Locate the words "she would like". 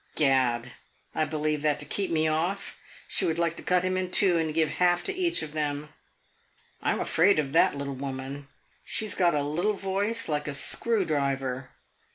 3.07-3.55